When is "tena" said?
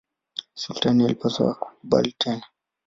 2.17-2.45